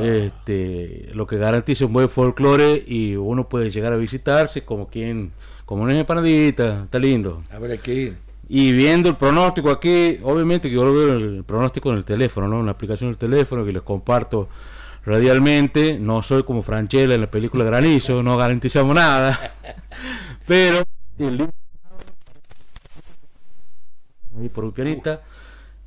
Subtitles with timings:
[0.00, 5.32] Este, lo que garantiza un buen folclore y uno puede llegar a visitarse como quien,
[5.64, 7.42] como una empanadita, está lindo.
[7.50, 8.16] Habrá que ir.
[8.48, 12.48] Y viendo el pronóstico aquí, obviamente que yo lo veo el pronóstico en el teléfono,
[12.48, 12.58] ¿no?
[12.58, 14.48] Una aplicación del teléfono que les comparto
[15.04, 15.98] radialmente.
[15.98, 19.38] No soy como Franchella en la película Granizo, no garantizamos nada.
[20.46, 20.82] Pero
[21.18, 21.48] el
[24.52, 25.22] por Upianita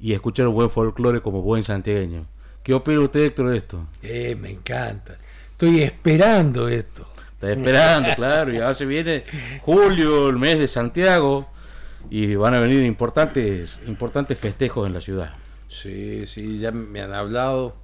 [0.02, 2.26] y escuchar un buen folclore como buen santiagueño.
[2.64, 3.88] ¿Qué opina usted, Héctor, de esto?
[4.02, 5.16] Eh, me encanta.
[5.52, 7.08] Estoy esperando esto.
[7.34, 8.52] Está esperando, claro.
[8.52, 9.24] Y ahora se viene
[9.62, 11.48] julio, el mes de Santiago,
[12.10, 15.36] y van a venir importantes, importantes festejos en la ciudad.
[15.68, 17.76] Sí, sí, ya me han hablado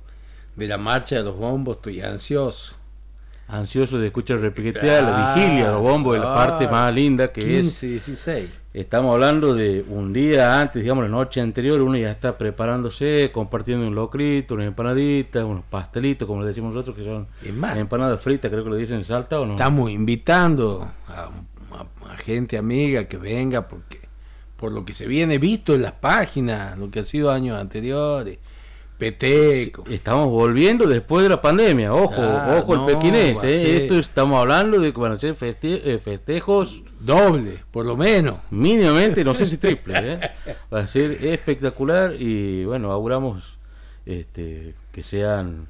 [0.56, 2.76] de la marcha de los bombos, estoy ansioso.
[3.48, 7.88] Ansioso de escuchar repiquetear la vigilia, los bombos, de la parte más linda que 15,
[7.88, 8.50] 16.
[8.74, 13.88] Estamos hablando de un día antes, digamos la noche anterior, uno ya está preparándose, compartiendo
[13.88, 17.28] un locrito, unas empanaditas, unos pastelitos, como le decimos nosotros, que son
[17.76, 19.54] empanadas fritas, creo que le dicen en Salta o no.
[19.54, 21.32] Estamos invitando a,
[22.18, 24.02] gente amiga que venga, porque
[24.58, 28.40] por lo que se viene visto en las páginas, lo que ha sido años anteriores,
[28.98, 29.84] Peteco.
[29.90, 33.78] Estamos volviendo después de la pandemia, ojo, ah, ojo el pequinés, ¿eh?
[33.78, 38.40] esto estamos hablando de que van a ser eh, festejos doble, por lo menos.
[38.50, 40.20] Mínimamente, no sé si triple, ¿eh?
[40.74, 43.60] va a ser espectacular y bueno, auguramos
[44.08, 45.68] este, que sean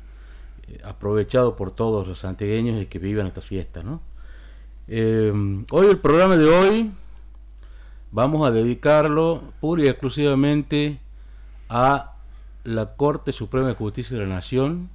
[0.86, 4.02] aprovechados por todos los santiagueños y que vivan esta fiesta, ¿no?
[4.90, 6.92] hoy el programa de hoy
[8.09, 11.02] vamos a dedicarlo pura y exclusivamente
[11.68, 12.16] a
[12.67, 14.89] la Corte Suprema de Justicia de la Nación,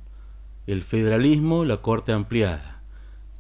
[0.66, 2.82] el federalismo, la Corte ampliada,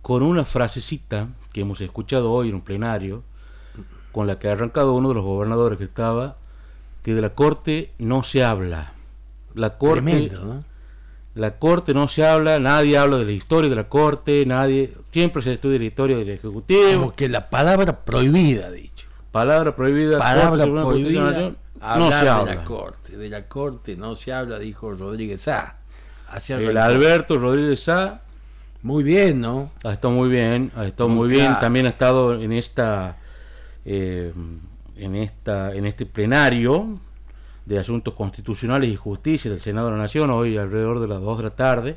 [0.00, 3.24] con una frasecita que hemos escuchado hoy en un plenario,
[4.10, 6.38] con la que ha arrancado uno de los gobernadores que estaba,
[7.02, 8.94] que de la Corte no se habla.
[9.52, 10.64] La Corte, ¿no?
[11.34, 15.42] la Corte no se habla, nadie habla de la historia de la Corte, nadie, siempre
[15.42, 17.00] se estudia la historia del Ejecutivo.
[17.00, 19.08] Como que la palabra prohibida, dicho.
[19.30, 20.18] Palabra prohibida.
[20.18, 22.50] Palabra prohibida no se habla.
[22.50, 25.76] de la corte, de la corte no se habla, dijo Rodríguez A.
[26.48, 28.22] el Alberto Rodríguez A.
[28.82, 29.70] Muy bien, ¿no?
[29.84, 31.56] Ha estado muy bien, ha estado muy, bien.
[31.60, 33.16] También ha estado en esta,
[33.84, 34.32] eh,
[34.96, 36.98] en esta, en este plenario
[37.64, 41.38] de asuntos constitucionales y justicia del Senado de la Nación hoy alrededor de las 2
[41.38, 41.96] de la tarde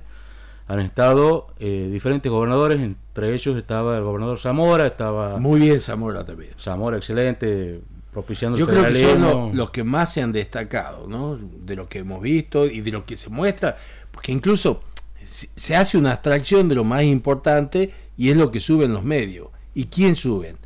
[0.68, 5.38] han estado eh, diferentes gobernadores, entre ellos estaba el gobernador Zamora, estaba...
[5.38, 6.54] Muy bien Zamora también.
[6.58, 7.82] Zamora, excelente,
[8.56, 11.38] yo creo que son los, que más se han destacado, ¿no?
[11.38, 13.76] De lo que hemos visto y de lo que se muestra,
[14.12, 14.82] porque incluso
[15.26, 19.50] se hace una abstracción de lo más importante y es lo que suben los medios.
[19.74, 20.58] ¿Y quién suben?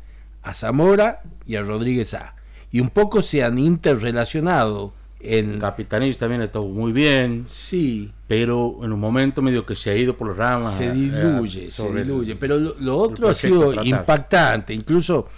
[0.42, 2.34] A Zamora y a Rodríguez A.
[2.70, 4.92] Y un poco se han interrelacionado.
[5.18, 5.58] En...
[5.58, 7.44] Capitanillo también estado muy bien.
[7.46, 8.12] Sí.
[8.28, 10.76] Pero en un momento medio que se ha ido por las ramas.
[10.76, 12.36] Se diluye, eh, se diluye.
[12.36, 14.72] pero lo, otro ha sido impactante.
[14.72, 15.28] Incluso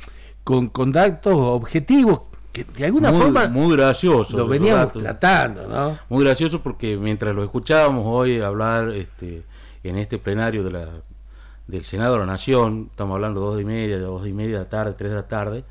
[0.44, 2.23] con, con datos objetivos
[2.53, 5.99] que de alguna forma muy gracioso lo veníamos tratando ¿no?
[6.09, 9.44] muy gracioso porque mientras lo escuchábamos hoy hablar este
[9.83, 10.89] en este plenario de la
[11.67, 14.65] del Senado de la Nación estamos hablando dos y media de dos y media de
[14.65, 15.65] la tarde tres de la tarde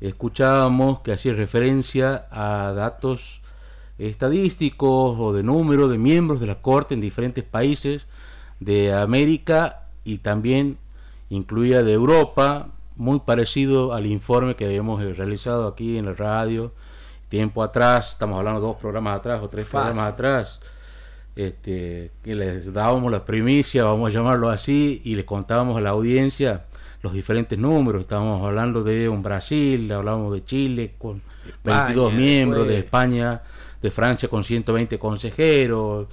[0.00, 3.42] escuchábamos que hacía referencia a datos
[3.98, 8.06] estadísticos o de número de miembros de la Corte en diferentes países
[8.60, 10.78] de América y también
[11.28, 12.68] incluía de Europa,
[12.98, 16.72] muy parecido al informe que habíamos realizado aquí en la radio
[17.28, 20.60] tiempo atrás, estamos hablando dos programas atrás o tres programas atrás,
[21.36, 25.90] este, que les dábamos la primicia, vamos a llamarlo así, y les contábamos a la
[25.90, 26.64] audiencia
[27.02, 28.02] los diferentes números.
[28.02, 31.22] Estábamos hablando de un Brasil, hablábamos de Chile con
[31.64, 33.42] 22 miembros, de España,
[33.80, 36.08] de Francia con 120 consejeros,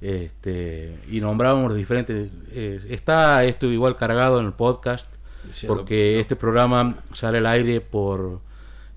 [0.00, 2.30] este, y nombrábamos los diferentes.
[2.52, 5.08] Eh, está esto igual cargado en el podcast,
[5.66, 8.40] porque este programa sale al aire por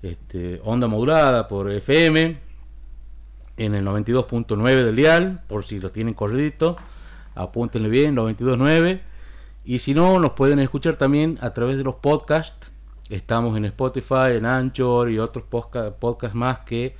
[0.02, 2.38] este, onda modulada, por FM
[3.56, 6.76] en el 92.9 del dial, por si lo tienen corridito,
[7.34, 9.00] apúntenle bien, 92.9.
[9.64, 12.72] Y si no, nos pueden escuchar también a través de los podcasts.
[13.08, 16.96] Estamos en Spotify, en Anchor y otros podcasts más que,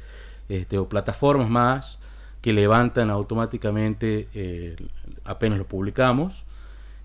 [0.49, 1.99] este, o plataformas más
[2.41, 4.77] que levantan automáticamente eh,
[5.25, 6.45] apenas lo publicamos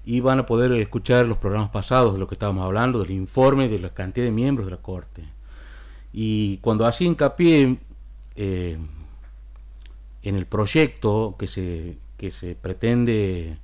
[0.07, 3.67] y van a poder escuchar los programas pasados de lo que estábamos hablando, del informe,
[3.67, 5.25] de la cantidad de miembros de la Corte.
[6.13, 7.77] Y cuando así hincapié
[8.37, 8.77] eh,
[10.23, 13.57] en el proyecto que se, que se pretende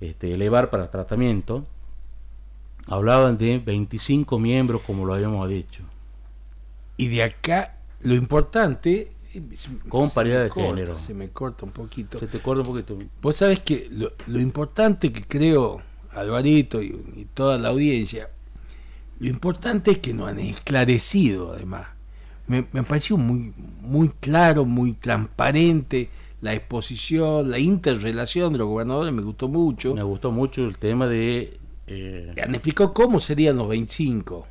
[0.00, 1.66] este, elevar para tratamiento,
[2.86, 5.82] hablaban de 25 miembros, como lo habíamos dicho.
[6.96, 9.12] Y de acá lo importante.
[9.88, 10.98] Con paridad de género.
[10.98, 12.18] Se me corta un poquito.
[12.18, 12.98] Se te corta un poquito.
[13.20, 15.80] Vos sabés que lo, importante que creo,
[16.12, 18.30] Alvarito y, y, toda la audiencia,
[19.18, 21.88] lo importante es que nos han esclarecido, además,
[22.46, 26.10] me, me pareció muy, muy claro, muy transparente
[26.42, 29.94] la exposición, la interrelación de los gobernadores, me gustó mucho.
[29.94, 31.56] Me gustó mucho el tema de...
[31.86, 32.34] Eh...
[32.48, 34.48] Me explicó cómo serían los 25.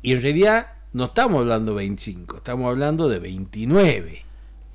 [0.00, 4.24] Y en realidad no estamos hablando de 25, estamos hablando de 29.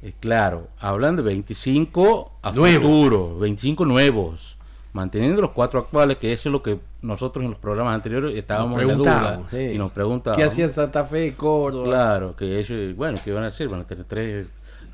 [0.03, 4.57] Eh, claro, hablando de 25 a futuro, 25 nuevos
[4.97, 8.81] manteniendo los cuatro actuales, que eso es lo que nosotros en los programas anteriores estábamos
[8.81, 10.37] en la duda y nos preguntábamos.
[10.37, 11.85] ¿Qué hacía Santa Fe, Córdoba?
[11.85, 13.69] Claro, que ellos, bueno, ¿qué van a hacer?
[13.69, 14.47] Van a tener tres,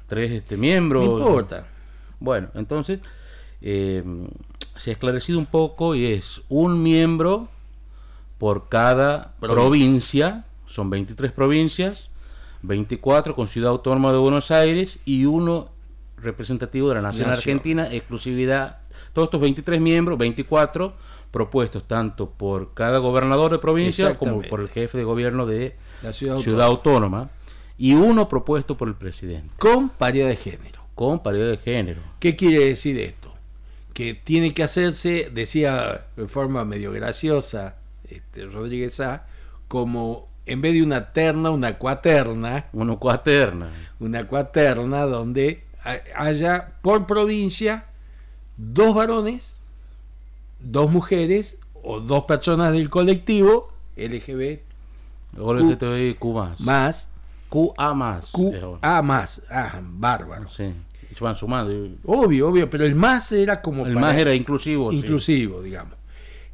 [0.07, 1.05] tres este, miembros.
[1.05, 1.67] No importa.
[2.19, 2.99] Bueno, entonces
[3.61, 4.03] eh,
[4.75, 7.47] se ha esclarecido un poco y es un miembro
[8.37, 12.09] por cada provincia, son 23 provincias,
[12.61, 15.69] 24 con Ciudad Autónoma de Buenos Aires y uno
[16.17, 18.79] representativo de la Nación, Argentina, exclusividad
[19.11, 20.93] todos estos 23 miembros, 24
[21.31, 26.13] propuestos tanto por cada gobernador de provincia como por el jefe de gobierno de la
[26.13, 27.29] ciudad, autónoma.
[27.77, 29.49] y uno propuesto por el presidente.
[29.57, 30.83] Con paridad de género.
[30.95, 32.01] Con paridad de género.
[32.19, 33.33] ¿Qué quiere decir esto?
[33.93, 37.77] Que tiene que hacerse, decía de forma medio graciosa
[38.07, 39.25] este, Rodríguez A,
[39.67, 42.67] como en vez de una terna, una cuaterna.
[42.73, 43.71] Una cuaterna.
[43.99, 45.63] Una cuaterna donde
[46.15, 47.85] haya por provincia
[48.57, 49.57] dos varones,
[50.59, 54.61] dos mujeres o dos personas del colectivo LGBT.
[56.19, 56.59] Q, más.
[56.59, 57.09] Más.
[57.49, 58.31] QA más.
[58.31, 59.41] QA más.
[59.49, 60.49] Ah, bárbaro.
[60.49, 60.73] Sí.
[61.13, 61.71] Se van sumando.
[62.05, 63.85] Obvio, obvio, pero el más era como.
[63.85, 64.91] El más era inclusivo.
[64.91, 65.93] Inclusivo, digamos.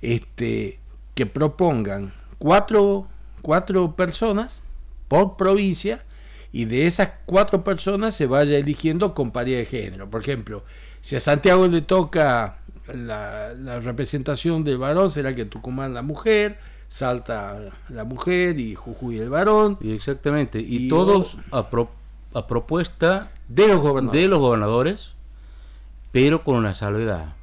[0.01, 0.79] Este,
[1.13, 3.07] que propongan cuatro,
[3.41, 4.63] cuatro personas
[5.07, 6.03] por provincia
[6.51, 10.09] y de esas cuatro personas se vaya eligiendo con paridad de género.
[10.09, 10.63] Por ejemplo,
[11.01, 12.59] si a Santiago le toca
[12.93, 16.57] la, representación del varón, será que Tucumán la mujer,
[16.87, 19.77] Salta la mujer y Jujuy el varón.
[19.79, 21.69] Y exactamente, y, todos a,
[22.33, 24.21] a, propuesta de los, gobernadores.
[24.21, 25.11] de los gobernadores,
[26.11, 27.35] pero con una salvedad,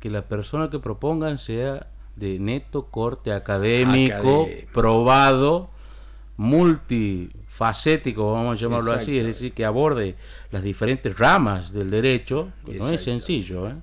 [0.00, 1.86] que la persona que propongan sea
[2.20, 5.70] de neto corte académico, probado,
[6.36, 10.16] multi facético, vamos a llamarlo así, es decir, que aborde
[10.50, 13.68] las diferentes ramas del derecho, no es sencillo.
[13.68, 13.74] ¿eh?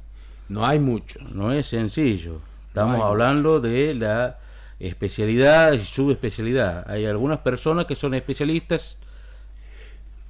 [0.49, 1.33] No hay muchos.
[1.33, 2.39] No es sencillo.
[2.67, 4.37] Estamos hablando de la
[4.79, 6.89] especialidad y subespecialidad.
[6.89, 8.97] Hay algunas personas que son especialistas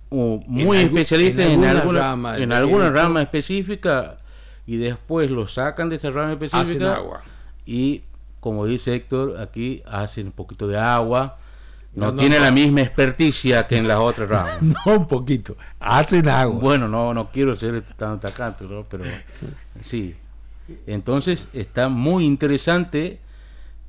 [0.09, 4.19] o muy especialistas en, alguna, rama, en alguna rama específica
[4.65, 7.21] y después lo sacan de esa rama específica agua.
[7.67, 8.01] Y
[8.39, 11.37] como dice Héctor aquí hacen un poquito de agua
[11.97, 14.61] no, tiene la misma experticia que en las otras ramas.
[14.61, 15.57] no, un poquito.
[15.79, 16.59] Hacen agua.
[16.59, 18.85] Bueno, no, no quiero ser tan atacante, ¿no?
[18.87, 19.03] pero
[19.81, 20.15] sí.
[20.85, 23.19] Entonces está muy interesante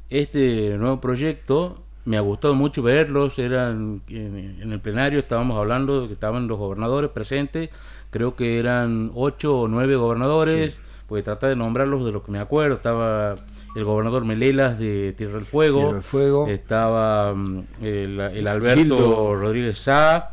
[0.09, 1.83] este nuevo proyecto.
[2.07, 3.39] Me ha gustado mucho verlos.
[3.39, 7.69] Eran en, el plenario estábamos hablando de que estaban los gobernadores presentes.
[8.11, 10.79] Creo que eran ocho o nueve gobernadores.
[11.07, 12.77] Pues tratar de nombrarlos de lo que me acuerdo.
[12.77, 13.37] Estaba
[13.75, 16.47] el gobernador Melelas de Tierra del Fuego, Fuego.
[16.49, 20.31] estaba mm, el, Alberto Rodríguez Sá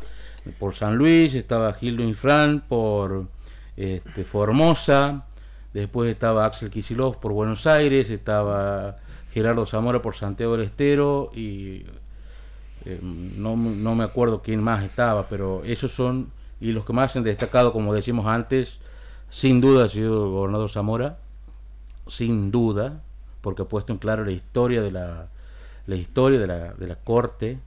[0.58, 3.26] por San Luis, estaba Gildo Infran por
[3.76, 5.26] este, Formosa,
[5.72, 8.96] después estaba Axel Kisilov por Buenos Aires, estaba
[9.32, 11.84] Gerardo Zamora por Santiago del Estero y
[12.84, 17.16] eh, no, no me acuerdo quién más estaba, pero esos son, y los que más
[17.16, 18.78] han destacado, como decimos antes,
[19.28, 21.18] Sin duda ha sido el gobernador Zamora,
[22.06, 23.02] sin duda,
[23.46, 25.28] porque ha puesto en claro la historia de la,
[25.86, 27.60] la historia de la, de la corte,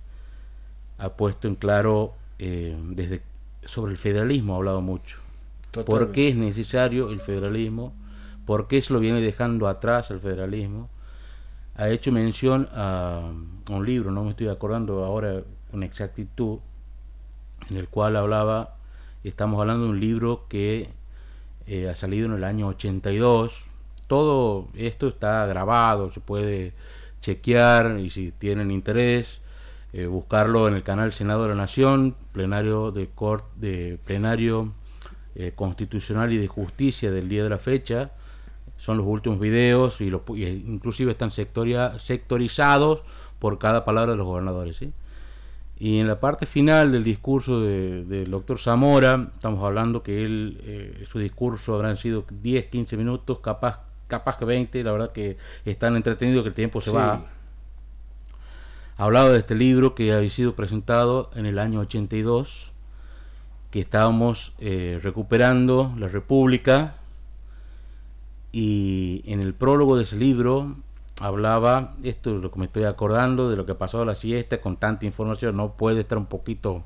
[0.97, 3.21] ha puesto en claro eh, desde
[3.63, 5.19] sobre el federalismo ha hablado mucho.
[5.71, 7.93] ¿Por qué es necesario el federalismo?
[8.45, 10.89] ¿Por qué se lo viene dejando atrás el federalismo?
[11.75, 13.31] Ha hecho mención a,
[13.69, 16.59] un libro, no me estoy acordando ahora con exactitud,
[17.69, 18.75] en el cual hablaba,
[19.23, 20.89] estamos hablando de un libro que
[21.67, 23.68] eh, ha salido en el año 82.
[24.09, 26.73] Todo esto está grabado, se puede
[27.21, 29.39] chequear y si tienen interés,
[29.93, 34.73] eh, buscarlo en el canal Senado de la Nación, plenario de, cort, de plenario
[35.35, 38.13] eh, constitucional y de justicia del día de la fecha.
[38.77, 43.03] Son los últimos videos y, los, inclusive están sectoria, sectorizados
[43.37, 44.81] por cada palabra de los gobernadores.
[45.77, 51.03] Y en la parte final del discurso del doctor Zamora, estamos hablando que él, eh,
[51.05, 55.79] su discurso habrán sido 10, 15 minutos, capaz, capaz que 20, la verdad que es
[55.79, 57.21] tan entretenido que el tiempo se va.
[58.97, 62.73] Ha hablado de este libro que había sido presentado en el año 82,
[63.71, 66.95] que estábamos eh, recuperando la República,
[68.51, 70.75] y en el prólogo de ese libro
[71.19, 74.59] hablaba, esto es lo que me estoy acordando de lo que pasó a la siesta
[74.59, 76.83] con tanta información, no puede estar un poquito,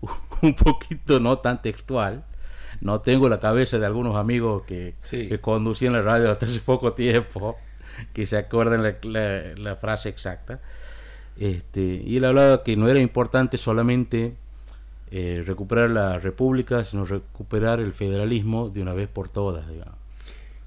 [0.42, 2.24] un poquito no tan textual.
[2.80, 4.94] No tengo la cabeza de algunos amigos que,
[5.40, 7.56] conducían la radio hasta hace poco tiempo,
[8.12, 10.60] que se acuerdan la, frase exacta.
[11.36, 14.34] Este, y él hablaba que no era importante solamente
[15.10, 19.66] eh, recuperar la república, sino recuperar el federalismo de una vez por todas.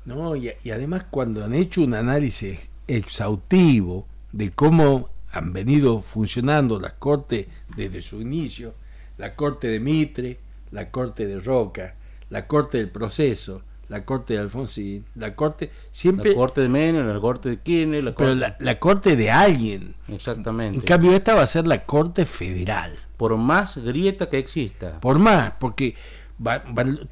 [0.06, 6.94] No, y, además cuando han hecho un análisis exhaustivo de cómo han venido funcionando las
[6.94, 8.76] cortes desde su inicio,
[9.18, 10.38] la corte de Mitre,
[10.76, 11.96] la corte de Roca,
[12.30, 16.32] la corte del proceso, la corte de Alfonsín, la corte siempre...
[16.32, 18.36] La corte de Menem, la corte de Kirchner, la corte...
[18.36, 19.96] Pero la, corte de alguien.
[20.10, 20.80] Exactamente.
[20.80, 22.94] En cambio esta va a ser la corte federal.
[23.16, 25.00] Por más grieta que exista.
[25.00, 25.96] Por más, porque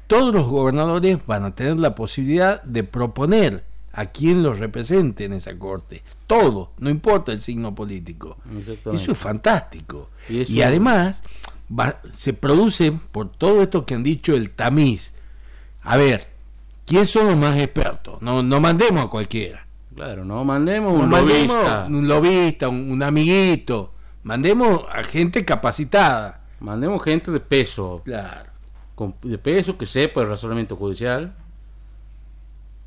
[0.06, 5.32] todos los gobernadores van a tener la posibilidad de proponer a quien los represente en
[5.32, 6.02] esa corte.
[6.26, 8.36] Todo, no importa el signo político.
[8.92, 10.10] Eso es fantástico.
[10.28, 11.22] Y, además
[12.12, 15.14] se produce por todo esto que han dicho el tamiz.
[15.82, 16.28] A ver,
[16.86, 18.20] ¿quién son los más expertos?
[18.22, 19.66] No, no mandemos a cualquiera.
[19.94, 21.86] Claro, no mandemos un lobista.
[21.88, 23.92] Un lobista, un amiguito.
[24.22, 26.40] Mandemos a gente capacitada.
[26.60, 28.02] Mandemos gente de peso.
[28.04, 28.54] Claro
[29.22, 31.34] de peso, que sepa el razonamiento judicial,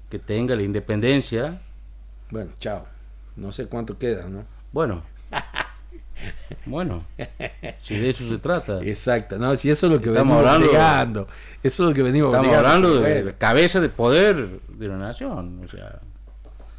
[0.10, 1.62] que tenga la independencia.
[2.32, 2.86] Bueno, chao.
[3.36, 4.46] No sé cuánto queda, ¿no?
[4.72, 5.04] Bueno.
[6.66, 7.04] Bueno,
[7.80, 8.82] si de eso se trata.
[8.82, 11.28] Exacto, no, si eso es lo que estamos venimos hablando,
[11.64, 15.62] eso es lo que venimos Estamos hablando de la cabeza de poder de la nación,
[15.64, 16.00] o sea,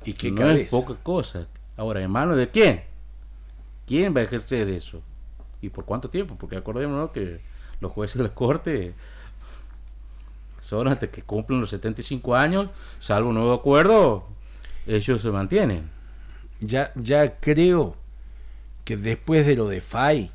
[0.04, 1.46] y que no es poca cosa.
[1.76, 2.82] Ahora, ¿en manos de quién?
[3.86, 5.00] ¿Quién va a ejercer eso?
[5.62, 6.36] ¿Y por cuánto tiempo?
[6.38, 7.40] Porque acordémonos que
[7.80, 8.94] los jueces de la corte
[10.60, 12.68] son hasta que cumplen los 75 años,
[12.98, 14.26] salvo un nuevo acuerdo,
[14.86, 15.90] ellos se mantienen.
[16.60, 17.96] Ya, ya creo
[18.88, 20.30] que después de lo de FAI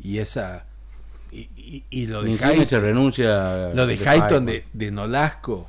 [0.00, 0.64] y esa
[1.30, 5.68] y, lo de Hayton, se renuncia lo de, Hayton de, de, Nolasco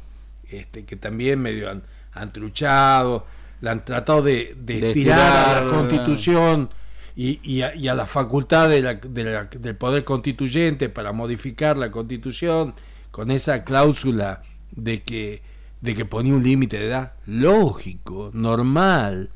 [0.49, 3.25] este que también medio han, han truchado
[3.59, 6.69] la han tratado de, de, estirar a la constitución
[7.17, 12.75] y, y, a, la facultad de la, del poder constituyente para modificar la constitución
[13.11, 14.41] con esa cláusula
[14.71, 15.41] de que,
[15.81, 19.31] de que ponía un límite de edad, lógico, normal,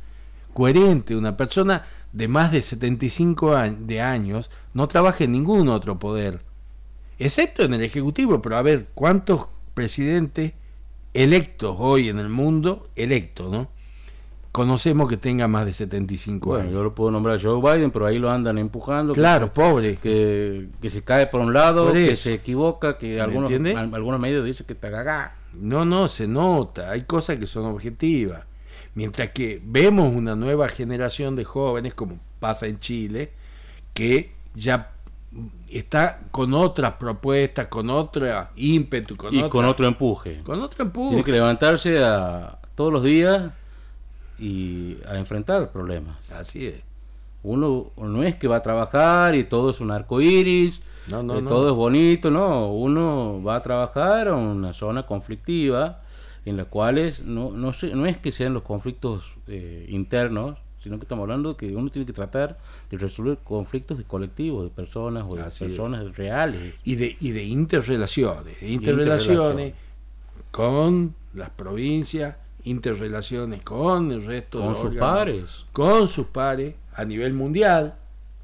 [0.54, 6.42] coherente, una persona de más de 75 de años no trabaja en ningún otro poder,
[7.18, 10.54] excepto en el Ejecutivo, pero a ver, ¿cuántos presidentes
[11.14, 13.70] electos hoy en el mundo, electos, ¿no?
[14.52, 16.74] conocemos que tenga más de 75 bueno, años.
[16.74, 19.14] Yo lo puedo nombrar Joe Biden, pero ahí lo andan empujando.
[19.14, 19.98] Claro, pobre.
[19.98, 24.66] Que, que, se cae por un lado, que se equivoca, que algunos, algunos medios dicen
[24.66, 25.36] que está cagada.
[25.54, 26.92] No, no, se nota.
[26.92, 28.44] Hay cosas que son objetivas.
[28.96, 33.32] Mientras que vemos una nueva generación de jóvenes, como pasa en Chile,
[33.94, 34.92] que ya
[35.70, 40.42] está con otras propuestas, con otro ímpetu, con y con otro empuje.
[40.44, 41.10] Con otro empuje.
[41.10, 43.52] Tiene que levantarse a, todos los días
[44.40, 46.18] y a enfrentar problemas.
[46.32, 46.82] Así es.
[47.44, 51.42] Uno no es que va a trabajar y todo es un arco iris, no, no,
[51.42, 52.72] todo es bonito, no.
[52.74, 56.02] Uno va a trabajar en una zona conflictiva
[56.46, 61.04] en la cuales no, no, no es que sean los conflictos eh, internos, sino que
[61.04, 62.58] estamos hablando que uno tiene que tratar
[62.90, 66.76] de resolver conflictos de colectivos, de personas o de personas reales.
[66.84, 69.74] Y de, y de interrelaciones, interrelaciones
[70.52, 75.66] con las provincias, interrelaciones con el resto con sus pares.
[75.74, 77.96] Con sus pares, a nivel mundial,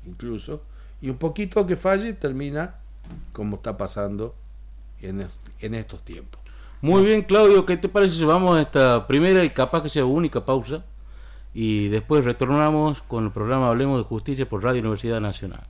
[0.05, 0.61] incluso.
[1.01, 2.75] Y un poquito que falle termina
[3.31, 4.35] como está pasando
[5.01, 5.27] en,
[5.59, 6.44] en estos tiempos.
[6.85, 10.05] Muy bien, Claudio, ¿qué te parece si vamos a esta primera y capaz que sea
[10.05, 10.85] única pausa?
[11.51, 15.65] Y después retornamos con el programa Hablemos de Justicia por Radio Universidad Nacional.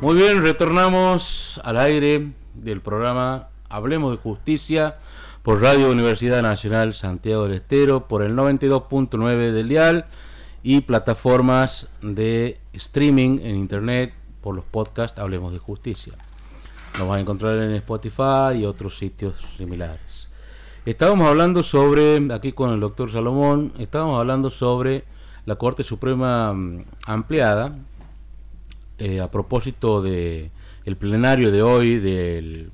[0.00, 4.96] Muy bien, retornamos al aire del programa Hablemos de Justicia
[5.42, 10.06] por Radio Universidad Nacional Santiago del Estero, por el 92.9 del dial
[10.62, 16.14] y plataformas de streaming en internet por los podcasts Hablemos de Justicia.
[16.98, 20.28] Nos van a encontrar en Spotify y otros sitios similares.
[20.86, 25.04] Estábamos hablando sobre, aquí con el doctor Salomón, estábamos hablando sobre
[25.44, 27.76] la Corte Suprema mm, ampliada,
[29.00, 30.50] eh, a propósito de
[30.84, 32.70] el plenario de hoy del,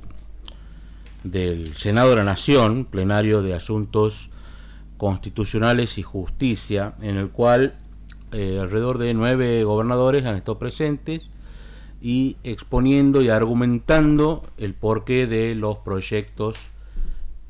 [1.76, 4.30] Senado de la Nación, plenario de asuntos
[4.96, 7.76] constitucionales y justicia, en el cual
[8.32, 11.28] eh, alrededor de nueve gobernadores han estado presentes
[12.00, 16.70] y exponiendo y argumentando el porqué de los proyectos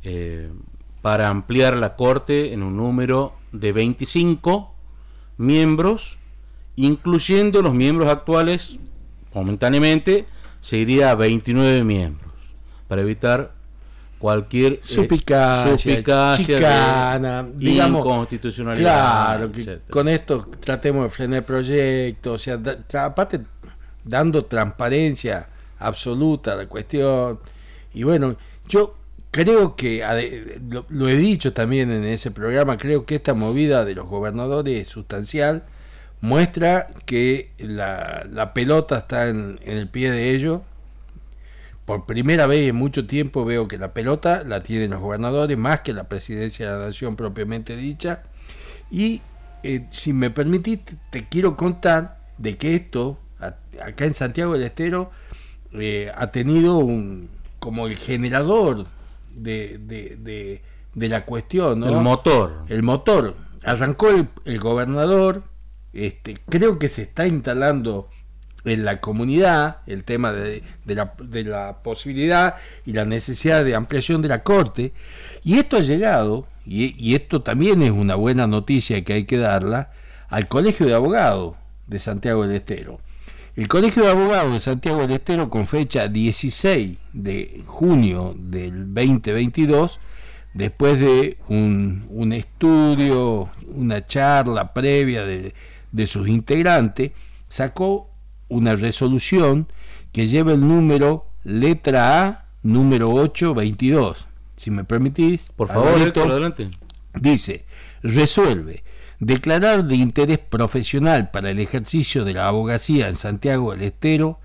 [0.03, 0.51] eh,
[1.01, 4.75] para ampliar la Corte en un número de 25
[5.39, 6.19] miembros
[6.77, 8.79] incluyendo los miembros actuales,
[9.35, 10.27] momentáneamente,
[10.61, 12.31] se iría a 29 miembros,
[12.89, 13.53] para evitar
[14.19, 16.03] cualquier eh, suspicacia,
[16.37, 19.37] chicana, digamos, inconstitucionalidad.
[19.39, 22.61] Claro, que con esto tratemos de frenar el proyecto, o sea,
[22.95, 23.41] aparte
[24.05, 27.41] dando transparencia absoluta a la cuestión.
[27.93, 28.37] Y bueno,
[28.69, 28.97] yo
[29.31, 30.03] creo que,
[30.89, 34.89] lo he dicho también en ese programa, creo que esta movida de los gobernadores es
[34.89, 35.65] sustancial
[36.21, 40.63] muestra que la, pelota está en, el pie de ellos.
[41.85, 45.81] Por primera vez en mucho tiempo veo que la pelota la tienen los gobernadores más
[45.81, 48.23] que la presidencia de la nación propiamente dicha.
[48.91, 49.23] Y
[49.63, 55.11] eh, si me permitís, te quiero contar de que esto, acá en Santiago del Estero,
[55.73, 58.87] eh, ha tenido un como el generador
[59.35, 59.79] de,
[60.95, 61.83] de, la cuestión.
[61.83, 62.65] El motor.
[62.69, 63.35] El motor.
[63.65, 65.43] Arrancó el, el gobernador,
[65.97, 68.09] este, creo que se está instalando
[68.67, 74.43] en la comunidad el tema de, la, posibilidad y la necesidad de ampliación de la
[74.43, 74.93] Corte.
[75.45, 79.93] Y esto ha llegado, y, esto también es una buena noticia que hay que darla,
[80.29, 81.55] al Colegio de Abogados
[81.87, 82.99] de Santiago del Estero.
[83.55, 90.01] El Colegio de Abogados de Santiago del Estero, con fecha 16 de junio del 2022,
[90.53, 95.55] después de un, un estudio, una charla previa de
[95.93, 97.13] de sus integrantes,
[97.49, 98.11] sacó
[98.49, 99.69] una resolución
[100.13, 104.27] que lleva el número letra A número 822.
[104.57, 106.71] Si me permitís, por favor, adelante.
[107.15, 107.65] Dice,
[108.03, 108.83] resuelve
[109.19, 114.41] declarar de interés profesional para el ejercicio de la abogacía en Santiago del Estero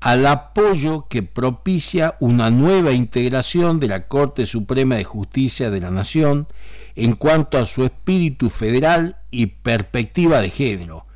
[0.00, 5.90] al apoyo que propicia una nueva integración de la Corte Suprema de Justicia de la
[5.90, 6.46] Nación
[6.94, 11.06] en cuanto a su espíritu federal y perspectiva de género,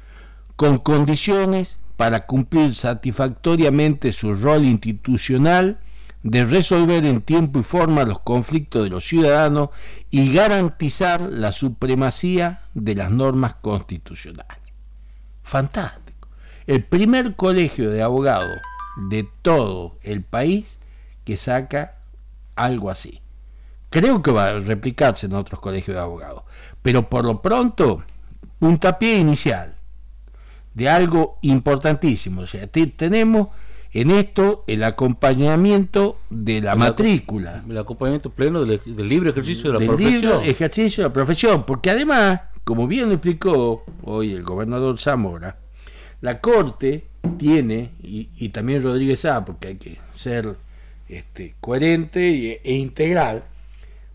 [0.56, 5.78] con condiciones para cumplir satisfactoriamente su rol institucional
[6.22, 9.70] de resolver en tiempo y forma los conflictos de los ciudadanos
[10.11, 14.59] y garantizar la supremacía de las normas constitucionales.
[15.42, 16.28] Fantástico.
[16.66, 18.59] El primer colegio de abogados
[19.09, 20.78] de todo el país
[21.24, 21.96] que saca
[22.54, 23.22] algo así.
[23.88, 26.44] Creo que va a replicarse en otros colegios de abogados.
[26.83, 28.04] Pero por lo pronto,
[28.61, 29.75] un tapié inicial
[30.75, 32.42] de algo importantísimo.
[32.42, 33.49] O sea, tenemos
[33.92, 37.64] en esto el acompañamiento de la matrícula.
[37.68, 40.20] El acompañamiento pleno del, libre ejercicio de la profesión.
[40.20, 41.64] Libre ejercicio de la profesión.
[41.64, 45.59] Porque además, como bien lo explicó hoy el gobernador Zamora,
[46.20, 50.57] la Corte tiene, y, también Rodríguez A, porque hay que ser
[51.09, 53.44] este, coherente e integral,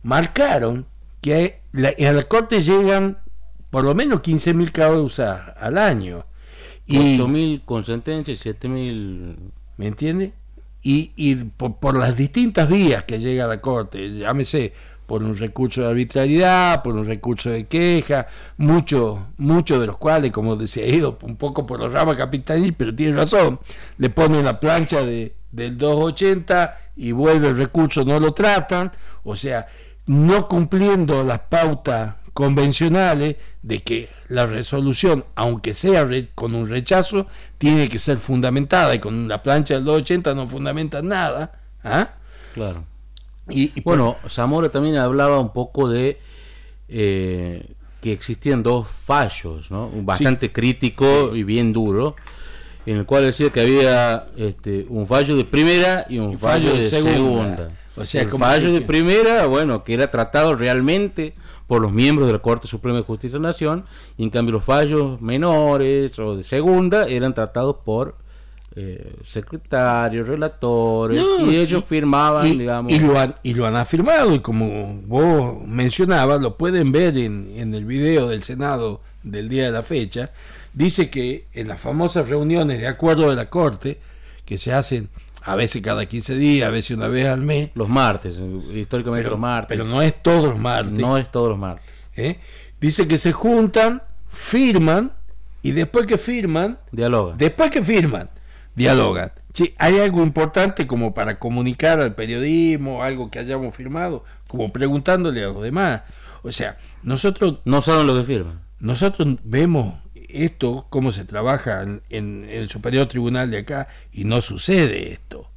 [0.04, 0.86] marcaron
[1.22, 3.18] que a la Corte llegan
[3.76, 6.26] por lo menos 15.000 causas al año.
[6.88, 9.36] Y, 8.000 con sentencia y 7.000...
[9.76, 10.32] ¿Me entiende?
[10.82, 14.72] Y, y por, las distintas vías que llega a la Corte, llámese
[15.06, 20.32] por un recurso de arbitrariedad, por un recurso de queja, muchos mucho de los cuales,
[20.32, 23.60] como decía, ido un poco por los ramas capitanil, pero tiene razón,
[23.98, 28.94] le ponen la plancha de, del 280 y vuelve el recurso, no lo tratan,
[29.26, 29.68] o sea,
[30.06, 37.88] no cumpliendo las pautas convencionales de que la resolución, aunque sea con un rechazo, tiene
[37.88, 41.62] que ser fundamentada y con la plancha del 280 no fundamenta nada.
[41.82, 42.10] ¿ah?
[42.54, 42.84] Claro.
[43.48, 46.20] Y, bueno, Zamora también hablaba un poco de
[46.90, 47.66] eh,
[48.02, 49.90] que existían dos fallos, ¿no?
[49.94, 52.18] bastante crítico y bien duro,
[52.86, 56.90] en el cual decía que había este, un fallo de primera y un fallo, de,
[56.90, 57.70] segunda.
[57.98, 61.34] O sea, el fallo de primera, bueno, que era tratado realmente
[61.68, 63.86] por los miembros de la Corte Suprema de Justicia de la Nación,
[64.18, 68.16] y en cambio los fallos menores o de segunda eran tratados por
[68.76, 72.92] eh, secretarios, relatores, y ellos firmaban, y, digamos.
[72.92, 77.54] Y lo, han, y lo han afirmado, y como vos mencionabas, lo pueden ver en,
[77.56, 80.32] en el video del Senado del día de la fecha,
[80.74, 84.00] dice que en las famosas reuniones de acuerdo de la Corte,
[84.46, 85.10] que se hacen
[85.46, 87.70] a veces cada 15 días, a veces una vez al mes.
[87.76, 88.36] Los martes,
[88.74, 89.78] históricamente los martes.
[89.78, 90.94] Pero no es todos los martes.
[90.94, 91.86] No es todos los martes.
[92.16, 92.40] ¿eh?
[92.82, 95.12] Dice que se juntan, firman,
[95.62, 96.80] y después que firman...
[96.92, 97.38] Dialogan.
[97.38, 98.30] Después que firman,
[98.76, 99.32] dialogan.
[99.78, 105.48] hay algo importante como para comunicar al periodismo, algo que hayamos firmado, como preguntándole a
[105.48, 106.02] los demás.
[106.42, 107.60] O sea, nosotros...
[107.66, 108.62] No saben lo que firman.
[108.80, 109.96] Nosotros vemos
[110.44, 115.50] esto, cómo se trabaja en, el Superior Tribunal de acá, y no sucede esto.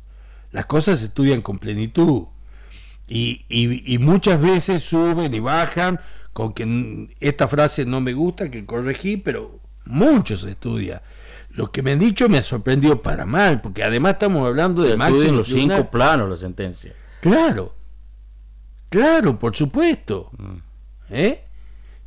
[0.53, 2.25] Las cosas se estudian con plenitud.
[3.07, 5.99] Y, y, muchas veces suben y bajan
[6.35, 11.03] con que esta frase no me gusta, que corregí, pero mucho se estudia.
[11.51, 14.97] Lo que me han dicho me ha sorprendido para mal, porque además estamos hablando de
[14.97, 16.93] máximo los cinco planos la sentencia.
[17.21, 17.75] Claro,
[18.91, 20.31] claro, por supuesto.
[20.37, 20.57] Mm.
[21.11, 21.48] ¿Eh?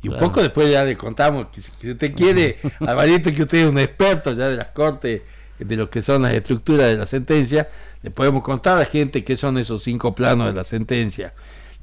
[0.02, 3.58] Y un poco después ya le contamos que si usted quiere, a valiente que usted
[3.58, 5.22] es un experto ya de las cortes,
[5.58, 7.68] de lo que son las estructuras de la sentencia,
[8.02, 11.34] le podemos contar a la gente qué son esos cinco planos de la sentencia.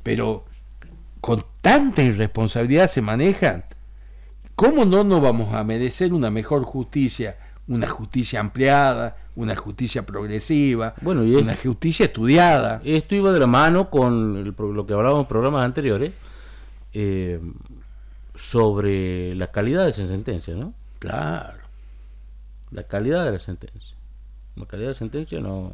[0.04, 0.46] Pero
[1.22, 3.64] con tanta irresponsabilidad se manejan,
[4.56, 7.38] ¿cómo no nos vamos a merecer una mejor justicia?
[7.68, 12.82] Una justicia ampliada, una justicia progresiva, bueno, y una justicia estudiada.
[12.84, 16.12] Esto iba de la mano con lo que hablábamos en programas anteriores.
[16.94, 17.40] Eh,
[18.40, 20.74] sobre la calidad de esa sentencia, ¿no?
[21.00, 21.60] Claro.
[22.72, 23.96] La calidad de la sentencia.
[24.56, 25.74] La calidad de la sentencia no,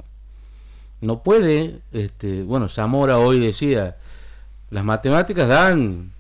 [1.02, 3.98] no puede, este, bueno, Zamora hoy decía,
[4.72, 6.14] las matemáticas dan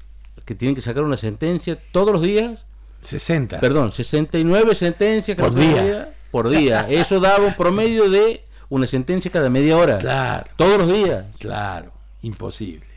[0.46, 2.66] que tienen que sacar una sentencia todos los días.
[3.02, 3.60] 60.
[3.60, 6.14] Perdón, 69 sentencias por día.
[6.30, 6.82] Por día.
[6.90, 9.98] Eso daba un promedio de una sentencia cada media hora.
[9.98, 10.46] Claro.
[10.56, 11.26] Todos los días.
[11.40, 11.92] Claro.
[12.22, 12.88] Imposible.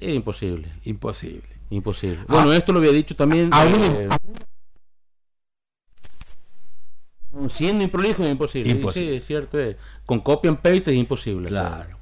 [0.00, 0.68] Era imposible.
[0.84, 1.55] Imposible.
[1.70, 2.20] Imposible.
[2.22, 2.26] Ah.
[2.28, 3.50] Bueno, esto lo había dicho también.
[3.52, 4.08] Eh,
[7.50, 8.70] siendo improlijo es imposible.
[8.70, 9.16] imposible.
[9.16, 9.58] es cierto.
[10.04, 11.48] Con copy and paste es imposible.
[11.48, 11.96] Claro.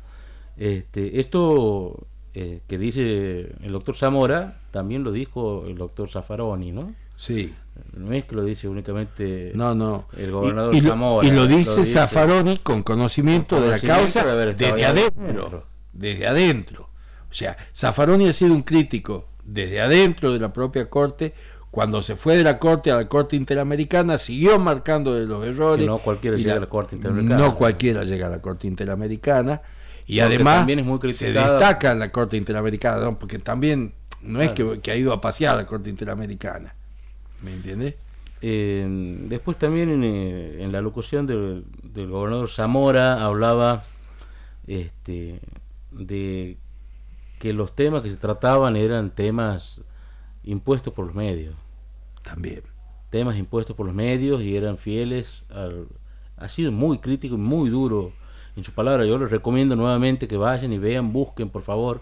[0.57, 6.95] Este, esto eh, que dice el doctor Zamora, también lo dijo el doctor Zaffaroni, ¿no?
[7.17, 7.55] Sí.
[7.93, 10.07] No es que lo dice únicamente no, no.
[10.17, 11.27] el gobernador Zamora.
[11.27, 15.67] Y lo dice Zaffaroni con conocimiento, de la causa desde adentro.
[15.93, 16.91] Desde adentro.
[17.31, 21.35] O sea, Zaffaroni ha sido un crítico desde adentro de la propia Corte,
[21.71, 25.85] cuando se fue de la Corte a la Corte Interamericana, siguió marcando de los errores.
[25.87, 27.37] no cualquiera llega a la Corte Interamericana.
[27.41, 29.61] No cualquiera llega a la Corte Interamericana.
[30.07, 30.67] Y además
[31.11, 35.55] se destaca en la Corte Interamericana, porque también no es que, ha ido a pasear
[35.55, 36.75] a la Corte Interamericana.
[37.43, 37.97] ¿Me entiendes?
[38.41, 38.87] Eh,
[39.29, 43.85] después también en, eh, en la locución del, del, gobernador Zamora hablaba
[44.67, 45.41] este,
[45.91, 46.59] de
[47.45, 49.83] que los temas que se trataban eran temas
[50.45, 51.55] impuestos por los medios.
[52.23, 52.63] También.
[53.11, 55.89] Temas impuestos por los medios y eran fieles al...
[56.39, 58.13] Ha sido muy crítico y muy duro
[58.57, 59.05] en su palabra.
[59.05, 62.01] Yo les recomiendo nuevamente que vayan y vean, busquen por favor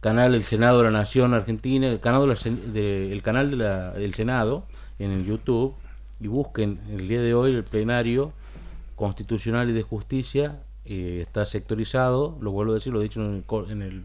[0.00, 2.34] canal del Senado de la Nación Argentina, el canal,
[2.72, 4.64] de el canal de la, del Senado
[4.98, 5.74] en el YouTube
[6.20, 8.32] y busquen el día de hoy el plenario
[8.96, 13.44] constitucional y de justicia eh, está sectorizado, lo vuelvo a decir, lo he dicho en
[13.46, 14.04] el, en el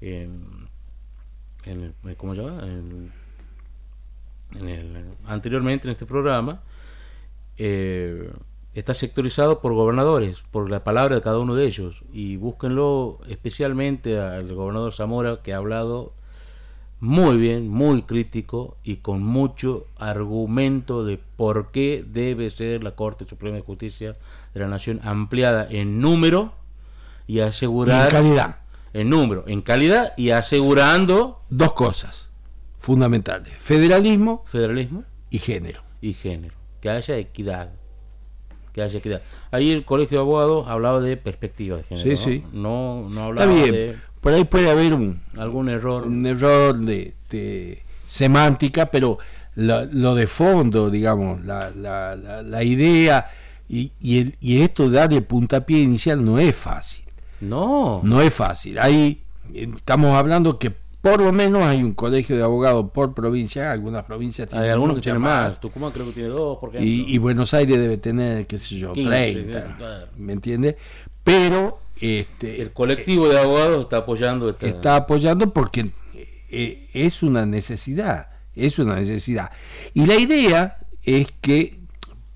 [0.00, 0.68] en,
[1.64, 2.62] el, ¿cómo se llama?
[5.26, 6.62] Anteriormente en este programa,
[7.56, 8.30] eh,
[8.74, 12.02] está sectorizado por gobernadores, por la palabra de cada uno de ellos.
[12.12, 16.12] Y búsquenlo especialmente al gobernador Zamora, que ha hablado
[17.00, 23.26] muy bien, muy crítico y con mucho argumento de por qué debe ser la Corte
[23.26, 24.16] Suprema de Justicia
[24.52, 26.52] de la Nación ampliada en número
[27.26, 28.06] y asegurar...
[28.06, 28.60] en calidad
[28.92, 32.30] en número, en calidad y asegurando dos cosas
[32.78, 35.82] fundamentales, federalismo, federalismo y género.
[36.00, 37.72] Y género, que haya equidad.
[38.72, 39.22] Que haya equidad.
[39.50, 42.16] Ahí el Colegio de Abogados hablaba de perspectiva de género.
[42.16, 42.44] Sí, sí.
[42.52, 44.00] No, no hablaba Está bien.
[44.20, 46.06] Por ahí puede haber un algún error.
[46.06, 49.18] Un error de, semántica, pero
[49.54, 53.26] lo, de fondo, digamos, la, la, la, idea
[53.68, 57.09] y, y, el, y esto de darle puntapié inicial no es fácil.
[57.40, 58.00] No.
[58.02, 58.78] No es fácil.
[58.78, 59.22] Ahí
[59.54, 64.48] estamos hablando que por lo menos hay un colegio de abogados por provincia, algunas provincias
[64.48, 65.58] tienen Hay algunos que tienen más.
[65.58, 70.10] Tucumán creo que tiene dos, y, Buenos Aires debe tener, qué sé yo, 30.
[70.18, 70.76] ¿Me entiendes?
[71.24, 75.90] Pero este, el colectivo de abogados está apoyando Está apoyando porque
[76.50, 79.50] eh, es una necesidad, es una necesidad.
[79.94, 81.80] Y la idea es que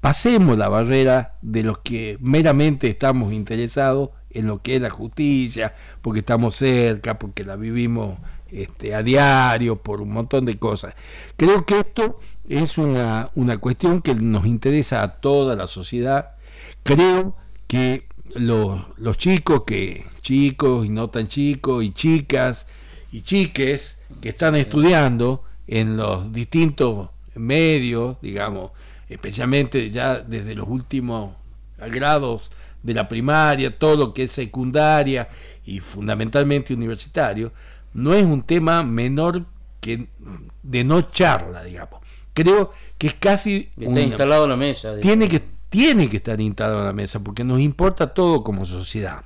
[0.01, 5.75] pasemos la barrera de los que meramente estamos interesados en lo que es la justicia,
[6.03, 8.19] porque estamos cerca, porque la vivimos
[8.51, 10.95] este, a diario, por un montón de cosas.
[11.37, 16.33] Creo que esto es una, una cuestión que nos interesa a toda la sociedad.
[16.83, 22.67] Creo que los, los chicos, que chicos y no tan chicos, y chicas
[23.13, 28.73] y chiques que están estudiando en los distintos medios, digamos,
[29.09, 31.35] especialmente ya desde los últimos
[31.79, 32.51] grados
[32.85, 35.29] de la primaria, todo lo que es secundaria
[35.65, 37.53] y fundamentalmente universitario,
[37.95, 39.47] no es un tema menor
[39.81, 40.09] que
[40.63, 42.01] de no charla, digamos.
[42.35, 43.71] Creo que es casi...
[43.79, 45.01] Está instalado en la mesa.
[45.01, 49.25] Tiene que, tiene que estar instalado en la mesa porque nos importa todo como sociedad.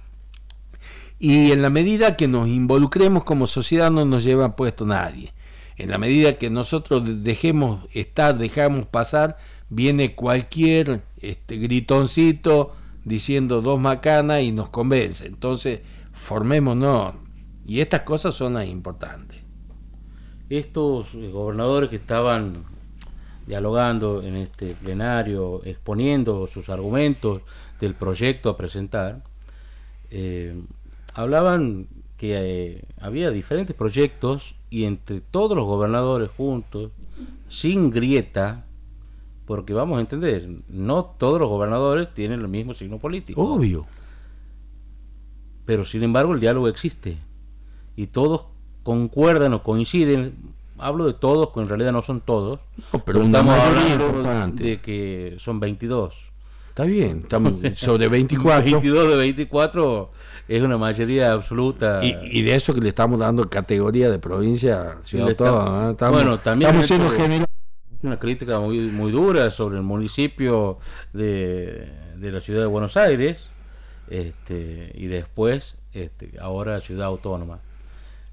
[1.18, 5.32] Y en la medida que nos involucremos como sociedad no nos lleva puesto nadie.
[5.76, 9.36] En la medida que nosotros dejemos estar, dejamos pasar,
[9.68, 12.76] viene cualquier este, gritoncito
[13.08, 15.26] diciendo dos macanas y nos convence.
[15.26, 15.80] Entonces,
[16.12, 17.14] formémonos.
[17.66, 19.38] Y estas cosas son las importantes.
[20.48, 22.64] Estos gobernadores que estaban
[23.46, 27.42] dialogando en este plenario, exponiendo sus argumentos
[27.80, 29.22] del proyecto a presentar,
[30.10, 30.60] eh,
[31.14, 36.90] hablaban que eh, había diferentes proyectos y entre todos los gobernadores juntos,
[37.48, 38.66] sin grieta,
[39.48, 43.40] porque vamos a entender, no todos los gobernadores tienen el mismo signo político.
[43.40, 43.86] Obvio.
[45.64, 47.16] Pero sin embargo el diálogo existe.
[47.96, 48.44] Y todos
[48.82, 50.34] concuerdan o coinciden.
[50.76, 52.60] Hablo de todos, que en realidad no son todos.
[53.06, 56.30] pero, estamos hablando de que son 22.
[56.68, 58.62] Está bien, estamos sobre 24.
[58.62, 60.10] 22 de 24
[60.46, 62.04] es una mayoría absoluta.
[62.04, 66.10] Y, de eso que le estamos dando categoría de provincia, ciudad ¿eh?
[66.10, 67.57] bueno, también estamos siendo generosos
[68.02, 70.78] una crítica muy, muy dura sobre el municipio
[71.12, 73.48] de, la ciudad de Buenos Aires
[74.08, 77.60] este, y después este, ahora ciudad autónoma.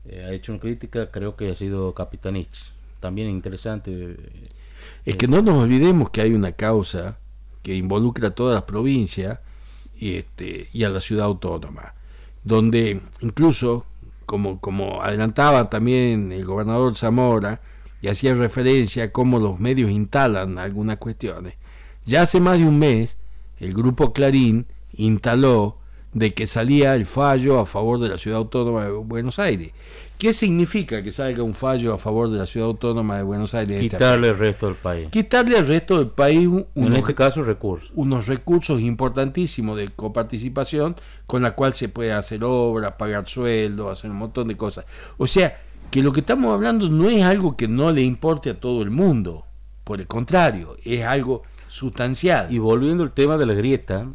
[0.07, 2.71] Eh, ha hecho una crítica, creo que ha sido Capitanich.
[2.99, 4.17] También interesante.
[5.03, 7.17] Es que no nos olvidemos que hay una causa
[7.63, 9.39] que involucra a todas las provincias
[9.97, 11.93] y, este, y a la ciudad autónoma,
[12.43, 13.85] donde incluso,
[14.25, 17.61] como, como adelantaba también el gobernador Zamora,
[18.05, 21.55] y hacía referencia a cómo los medios instalan algunas cuestiones.
[22.05, 23.17] Ya hace más de un mes,
[23.57, 25.79] el grupo Clarín instaló
[26.13, 29.71] de que salía el fallo a favor de la Ciudad Autónoma de Buenos Aires.
[30.19, 33.81] ¿Qué significa que salga un fallo a favor de la Ciudad Autónoma de Buenos Aires?
[33.81, 35.07] Quitarle al resto del país.
[35.09, 37.91] Quitarle al resto del país en este caso recursos.
[37.95, 44.11] unos recursos importantísimos de coparticipación con la cual se puede hacer obras, pagar sueldos, hacer
[44.11, 44.85] un montón de cosas.
[45.17, 45.59] O sea,
[45.91, 48.91] que lo que estamos hablando no es algo que no le importe a todo el
[48.91, 49.45] mundo,
[49.83, 52.51] por el contrario, es algo sustancial.
[52.51, 54.07] Y volviendo al tema de la grieta,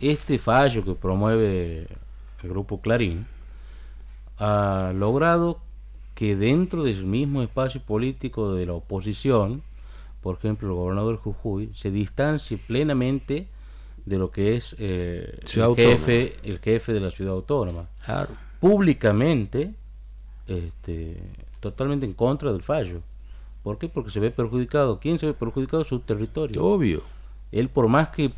[0.00, 1.88] este fallo que promueve
[2.42, 3.26] el grupo Clarín
[4.38, 5.60] ha logrado
[6.14, 9.62] que dentro del mismo espacio político de la oposición,
[10.20, 13.48] por ejemplo el gobernador Jujuy, se distancie plenamente
[14.04, 17.88] de lo que es eh, el, jefe, el jefe de la ciudad autónoma.
[18.60, 19.74] Públicamente
[20.48, 21.22] este,
[21.60, 23.02] totalmente en contra del fallo.
[23.62, 23.88] ¿Por qué?
[23.88, 24.98] Porque se ve perjudicado.
[24.98, 25.84] ¿Quién se ve perjudicado?
[25.84, 26.64] Su territorio.
[26.64, 27.02] Obvio.
[27.52, 28.32] Él por más que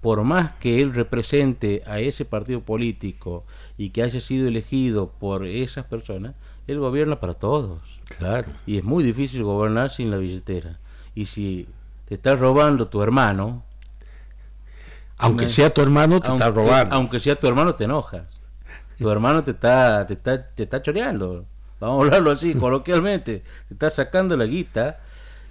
[0.00, 3.44] por más que él represente a ese partido político
[3.78, 6.34] y que haya sido elegido por esas personas,
[6.66, 7.80] él gobierna para todos.
[8.18, 8.48] Claro.
[8.66, 10.78] Y es muy difícil gobernar sin la billetera.
[11.14, 11.66] Y si
[12.04, 13.64] te está robando tu hermano,
[15.16, 16.94] aunque sea tu hermano, te está robando.
[16.94, 18.33] Aunque sea tu hermano, te enojas
[18.98, 21.44] tu hermano te está, te está, te está choreando.
[21.80, 23.42] Vamos a hablarlo así, coloquialmente.
[23.68, 25.00] Te está sacando la guita.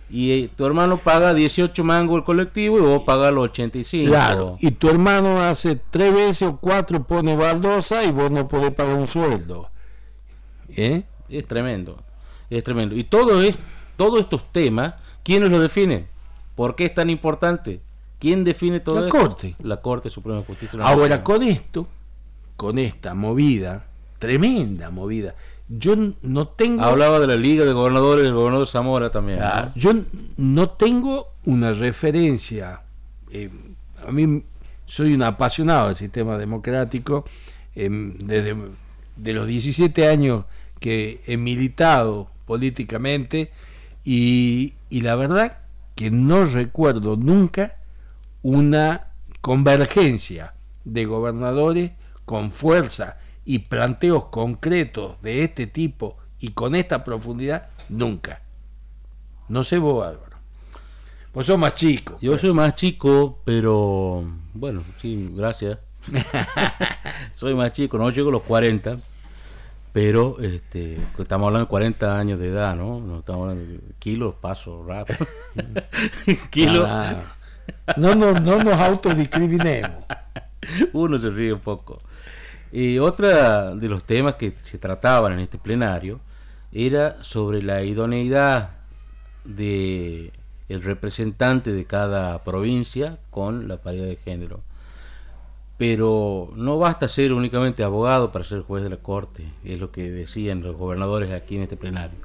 [0.09, 4.11] Y eh, tu hermano paga 18 mangos el colectivo y vos pagas los 85.
[4.11, 8.73] Claro, y tu hermano hace tres veces o cuatro pone baldosa y vos no podés
[8.75, 9.69] pagar un sueldo.
[10.69, 11.03] ¿Eh?
[11.29, 11.97] Es tremendo,
[12.49, 12.95] es tremendo.
[12.95, 13.57] Y todo es,
[13.97, 16.07] todos estos temas, ¿quiénes lo definen?
[16.55, 17.81] ¿Por qué es tan importante?
[18.19, 19.55] ¿Quién define todo la Corte.
[19.63, 20.79] La Corte Suprema de Justicia.
[20.83, 21.87] Ahora, con esto,
[22.55, 23.87] con esta movida,
[24.19, 25.35] tremenda movida.
[25.67, 26.83] Yo no tengo.
[26.83, 29.39] Hablaba de la Liga de Gobernadores del gobernador Zamora también.
[29.41, 29.93] Ah, yo
[30.37, 32.81] no tengo una referencia.
[33.31, 33.49] Eh,
[34.05, 34.43] a mí
[34.85, 37.25] soy un apasionado del sistema democrático.
[37.75, 38.55] Em, desde
[39.15, 40.45] de los 17 años
[40.79, 43.51] que he militado políticamente
[44.03, 45.59] y, y la verdad
[45.95, 47.77] que no recuerdo nunca
[48.41, 49.07] una
[49.41, 51.91] convergencia de gobernadores
[52.25, 58.41] con fuerza y planteos concretos de este tipo y con esta profundidad, nunca.
[59.49, 60.37] No sé vos, Álvaro.
[61.33, 62.17] Vos sos más chico.
[62.21, 62.41] Yo pues.
[62.41, 65.79] soy más chico, pero bueno, sí, gracias.
[67.35, 68.97] soy más chico, no llego a los 40,
[69.91, 72.99] pero este, estamos hablando de 40 años de edad, ¿no?
[72.99, 75.19] No estamos hablando de kilos, paso, rápido.
[76.51, 76.87] kilos.
[77.97, 80.05] No, no, no nos autodiscriminemos.
[80.93, 81.99] Uno se ríe un poco.
[82.75, 86.19] Y otra de los temas que se trataban en este plenario
[86.71, 88.71] era sobre la idoneidad
[89.45, 90.31] de
[90.69, 94.61] el representante de cada provincia con la paridad de género.
[95.77, 100.09] Pero no basta ser únicamente abogado para ser juez de la corte, es lo que
[100.09, 102.17] decían los gobernadores aquí en este plenario.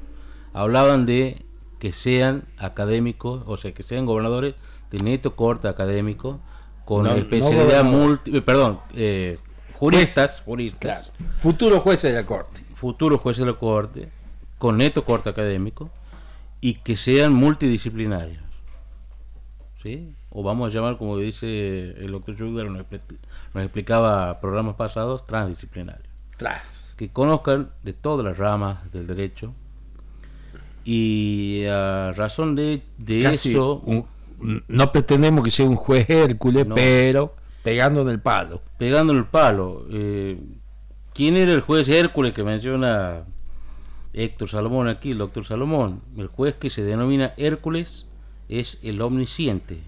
[0.55, 1.45] Hablaban de
[1.79, 4.55] que sean académicos, o sea, que sean gobernadores
[4.91, 6.41] de neto corte académico,
[6.87, 9.39] con especialidad múltiple, perdón, eh,
[9.79, 11.13] juristas, juristas.
[11.37, 12.63] Futuros jueces de la corte.
[12.75, 14.09] Futuros jueces de la corte,
[14.59, 15.91] con neto corte académico,
[16.61, 18.43] y que sean multidisciplinarios.
[19.83, 20.15] ¿Sí?
[20.31, 22.85] O vamos a llamar, como dice el doctor Schugler, nos,
[23.55, 26.09] explicaba programas pasados, transdisciplinarios.
[26.97, 29.55] Que conozcan de todas las ramas del derecho.
[30.85, 33.83] Y a razón de, eso...
[34.41, 37.38] no pretendemos que sea un juez Hércules, pero
[37.69, 38.63] pegando en el palo.
[38.79, 39.85] Pegando en el palo.
[39.91, 40.41] Eh,
[41.13, 43.25] ¿Quién era el juez Hércules que menciona
[44.15, 48.07] Héctor Salomón aquí, el doctor Salomón, el juez que se denomina Hércules
[48.49, 49.81] es el omnisciente,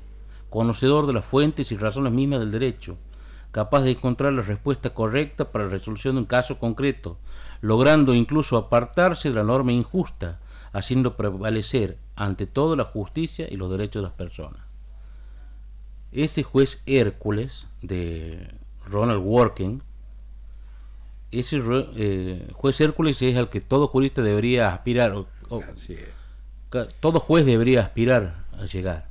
[0.50, 2.98] conocedor de las fuentes y razones mismas del derecho,
[3.50, 7.16] capaz de encontrar la respuesta correcta para la resolución de un caso concreto,
[7.62, 10.38] logrando incluso apartarse de la norma injusta,
[10.74, 14.69] haciendo prevalecer ante todo la justicia y los derechos de las personas.
[16.12, 18.48] Ese juez Hércules de
[18.86, 19.82] Ronald Working
[21.30, 21.62] ese
[21.96, 25.14] eh, juez Hércules es al que todo jurista debería aspirar,
[27.00, 29.08] todo juez debería aspirar a llegar.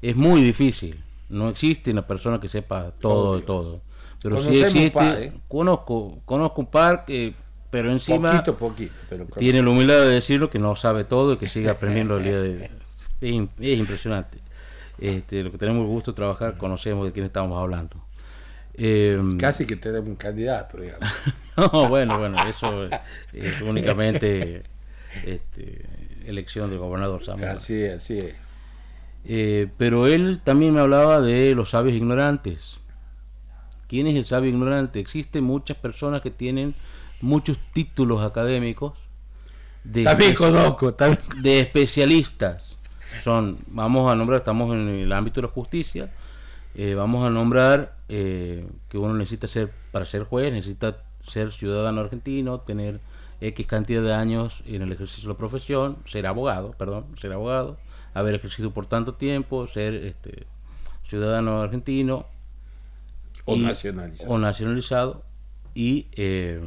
[0.00, 3.82] Es muy difícil, no existe una persona que sepa todo de todo.
[4.22, 5.32] Pero si existe, ¿eh?
[5.48, 7.34] conozco, conozco un par que,
[7.70, 8.42] pero encima
[9.36, 12.40] tiene la humildad de decirlo que no sabe todo y que sigue aprendiendo el día
[12.40, 12.70] de
[13.20, 14.38] es, es impresionante.
[14.98, 17.96] Este, lo que tenemos el gusto de trabajar, conocemos de quién estamos hablando.
[18.74, 21.08] Em, Casi que tenemos un candidato, digamos.
[21.56, 22.88] no, bueno, bueno, eso
[23.32, 24.62] es, únicamente
[25.24, 25.86] este,
[26.26, 27.50] elección del gobernador Samuel.
[27.50, 28.34] Así es, así es.
[29.24, 32.78] Eh, pero él también me hablaba de los sabios ignorantes.
[33.86, 35.00] ¿Quién es el sabio ignorante?
[35.00, 36.74] Existen muchas personas que tienen
[37.20, 38.94] muchos títulos académicos
[39.84, 40.96] de, también conozco,
[41.42, 42.76] de especialistas.
[43.20, 46.10] Son, vamos a nombrar, estamos en el ámbito de la justicia,
[46.74, 52.00] eh, vamos a nombrar eh, que uno necesita ser, para ser juez, necesita ser ciudadano
[52.00, 53.00] argentino, tener
[53.40, 57.78] X cantidad de años en el ejercicio de la profesión, ser abogado, perdón, ser abogado,
[58.14, 60.46] haber ejercido por tanto tiempo, ser este,
[61.02, 62.26] ciudadano argentino
[63.44, 64.32] o nacionalizado.
[64.32, 65.22] O nacionalizado
[65.74, 66.60] y eh,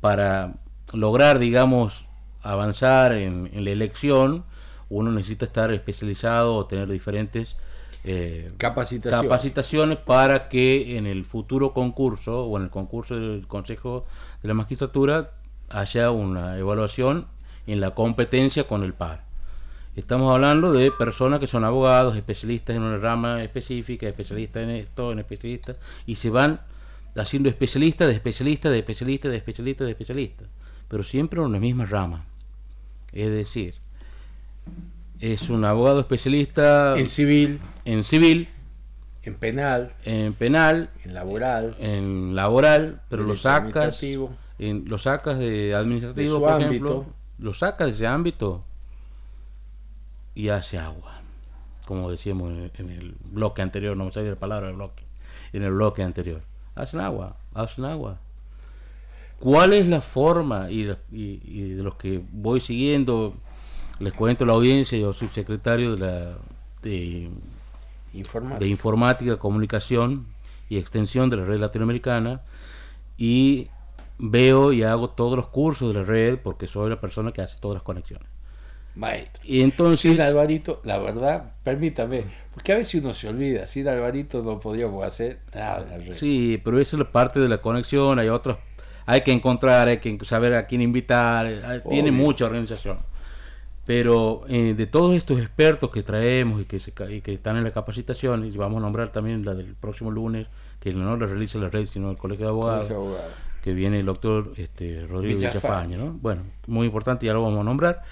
[0.00, 0.54] para
[0.92, 2.06] lograr, digamos,
[2.42, 4.44] avanzar en, en, la elección,
[4.88, 7.56] uno necesita estar especializado o tener diferentes
[8.04, 14.04] eh, capacitaciones para que en el futuro concurso o en el concurso del Consejo
[14.42, 15.30] de la Magistratura
[15.70, 17.26] haya una evaluación
[17.66, 19.24] en la competencia con el par.
[19.96, 25.12] Estamos hablando de personas que son abogados, especialistas en una rama específica, especialistas en esto,
[25.12, 26.60] en especialistas, y se van
[27.16, 30.48] haciendo especialistas de especialistas, de especialistas, de especialistas, de especialistas,
[30.88, 32.24] pero siempre en una misma rama.
[33.12, 33.76] Es decir,
[35.20, 38.48] es un abogado especialista en civil, en civil,
[39.22, 44.02] en penal, en penal, en laboral, en laboral, pero lo sacas,
[44.58, 47.06] en, lo sacas de administrativo, por ejemplo,
[47.38, 48.64] lo sacas de ese ámbito
[50.34, 51.22] y hace agua,
[51.86, 55.04] como decíamos en, el bloque anterior, no me salía la palabra del bloque,
[55.52, 56.42] en el bloque anterior,
[56.74, 58.18] hacen agua, hacen agua.
[59.40, 63.34] ¿Cuál es la forma y, y de los que voy siguiendo?
[64.00, 66.38] Les cuento la audiencia, yo soy secretario de la
[66.82, 67.30] de,
[68.12, 69.36] informática.
[69.38, 70.26] comunicación
[70.68, 72.42] y extensión de la red latinoamericana
[73.16, 73.68] y
[74.18, 77.58] veo y hago todos los cursos de la red porque soy la persona que hace
[77.60, 78.28] todas las conexiones.
[78.96, 79.42] Maestro.
[79.44, 80.12] Y entonces.
[80.12, 85.04] Sin Alvarito, la verdad, permítame, porque a veces uno se olvida, sin Alvarito no podríamos
[85.04, 85.84] hacer nada.
[86.12, 88.58] Sí, pero esa es la parte de la conexión, hay otros,
[89.04, 92.98] hay que encontrar, hay que saber a quién invitar, tiene mucha organización.
[93.86, 97.72] Pero eh, de todos estos expertos que traemos y que, se, que están en la
[97.72, 100.46] capacitación, y vamos a nombrar también la del próximo lunes,
[100.80, 102.92] que no la realiza la red, sino el Colegio de Abogados,
[103.62, 106.12] que viene el doctor este, Rodrigo Villafaña, ¿no?
[106.12, 108.02] Bueno, muy importante, ya lo vamos a nombrar,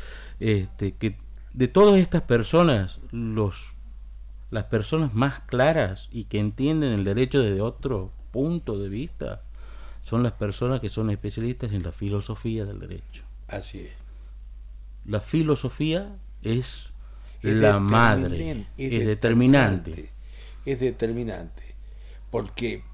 [0.41, 1.17] este, que
[1.53, 3.77] de todas estas personas, los,
[4.51, 9.43] las personas más claras y que entienden el derecho desde otro punto de vista
[10.03, 13.23] son las personas que son especialistas en la filosofía del derecho.
[13.49, 14.02] Así es.
[15.05, 16.91] La filosofía es,
[17.43, 20.11] la madre, es, determinante.
[20.65, 21.63] Es determinante.
[22.31, 22.85] Porque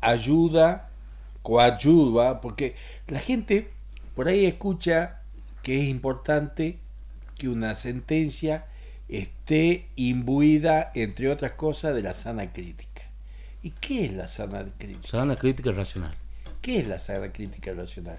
[0.00, 0.90] ayuda,
[1.42, 2.74] coayuda, porque
[3.06, 3.70] la gente
[4.14, 5.22] por ahí escucha
[5.62, 6.78] que es importante
[7.38, 8.66] que una sentencia
[9.08, 13.02] esté imbuida, entre otras cosas, de la sana crítica.
[13.62, 15.08] ¿Y qué es la sana crítica?
[15.08, 16.14] Sana crítica racional.
[16.60, 18.18] ¿Qué es la sana crítica racional?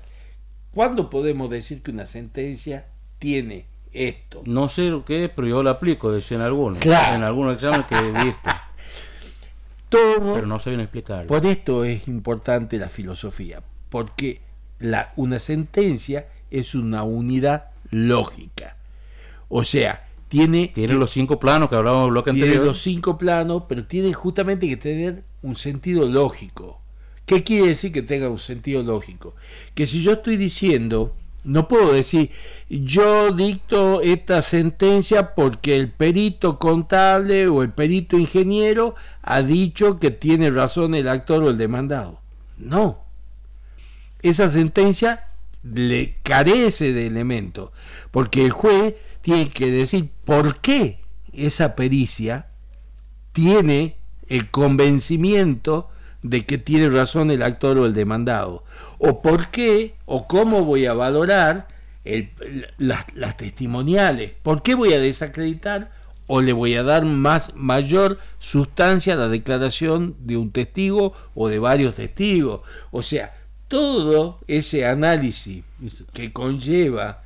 [0.73, 2.87] ¿Cuándo podemos decir que una sentencia
[3.21, 4.41] tiene esto?
[4.45, 6.83] No sé lo que es, pero yo lo aplico, decían algunos.
[6.85, 8.49] En algunos exámenes que he visto.
[9.89, 11.27] Todo, pero no sé bien explicarlo.
[11.27, 14.41] Por esto es importante la filosofía, porque
[14.79, 18.77] la, una sentencia es una unidad lógica.
[19.49, 20.71] O sea, tiene...
[20.73, 22.53] Tiene los cinco planos que hablábamos en el bloque anterior.
[22.53, 26.81] Tiene los cinco planos, pero tiene justamente que tener un sentido lógico.
[27.25, 29.35] ¿Qué quiere decir que tenga un sentido lógico?
[29.75, 31.13] Que si yo estoy diciendo,
[31.43, 32.29] no puedo decir,
[32.69, 40.11] yo dicto esta sentencia porque el perito contable o el perito ingeniero ha dicho que
[40.11, 42.19] tiene razón el actor o el demandado.
[42.57, 43.03] No.
[44.21, 45.27] Esa sentencia
[45.63, 47.71] le carece de elementos,
[48.11, 50.99] porque el juez tiene que decir por qué
[51.33, 52.47] esa pericia
[53.31, 55.89] tiene el convencimiento
[56.23, 58.63] de que tiene razón el actor o el demandado,
[58.99, 61.67] o por qué o cómo voy a valorar
[62.77, 65.91] las, testimoniales, por qué voy a desacreditar
[66.27, 71.49] o le voy a dar más mayor sustancia a la declaración de un testigo o
[71.49, 72.61] de varios testigos.
[72.91, 73.33] O sea,
[73.67, 75.63] todo ese análisis
[76.13, 77.23] que conlleva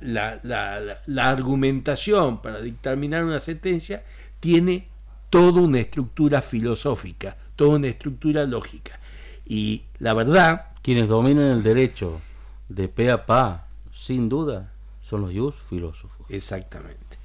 [0.00, 4.04] la, la, argumentación para dictaminar una sentencia
[4.40, 4.88] tiene
[5.30, 9.00] toda una estructura filosófica, toda una estructura lógica.
[9.44, 10.66] Y la verdad...
[10.82, 12.20] Quienes dominan el derecho
[12.68, 14.72] de pe a pa, sin duda,
[15.02, 16.26] son los jus filósofos.
[16.28, 17.18] Exactamente.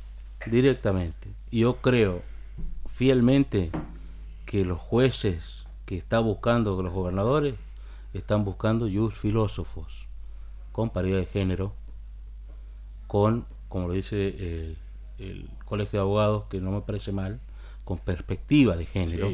[0.48, 1.30] Directamente.
[1.52, 2.24] Yo creo
[2.88, 3.72] fielmente
[4.46, 7.56] que los jueces que están buscando, los gobernadores,
[8.14, 10.08] están buscando jus filósofos
[10.72, 11.74] con paridad de género,
[13.08, 14.76] con, como lo dice
[15.18, 17.40] el, Colegio de Abogados, que no me parece mal,
[17.84, 19.32] con perspectiva de género,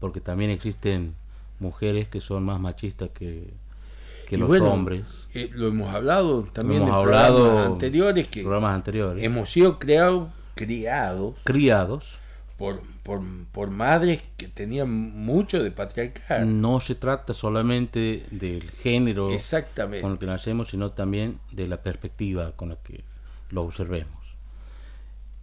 [0.00, 1.14] porque también existen
[1.60, 3.52] mujeres que son más machistas que,
[4.26, 5.04] que los hombres.
[5.34, 9.24] Eh, lo hemos hablado también en programas anteriores que programas anteriores.
[9.24, 12.18] hemos sido creados criados criados
[12.56, 13.20] por, por,
[13.52, 16.60] por, madres que tenían mucho de patriarcal.
[16.60, 20.00] No se trata solamente del género Exactamente.
[20.00, 23.04] con el que nacemos, sino también de la perspectiva con la que
[23.50, 24.15] lo observemos.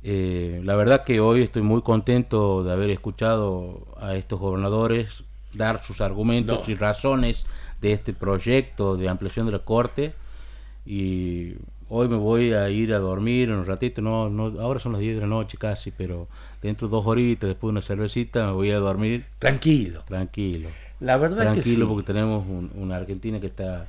[0.04, 5.24] Eh, la verdad que hoy estoy muy contento de haber escuchado a estos gobernadores
[5.54, 7.46] dar sus argumentos y razones
[7.80, 10.14] de este proyecto de ampliación de la Corte
[10.86, 11.54] y
[11.90, 15.02] hoy me voy a ir a dormir en un ratito, no, no, ahora son las
[15.02, 16.28] 10 de la noche casi, pero
[16.62, 19.26] dentro de dos horitas, después de una cervecita, me voy a dormir.
[19.40, 20.04] Tranquilo.
[20.06, 20.70] Tranquilo.
[21.00, 22.44] La verdad Tranquilo porque tenemos
[22.76, 23.88] una Argentina que está